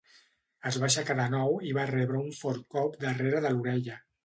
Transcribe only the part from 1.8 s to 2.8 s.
rebre un fort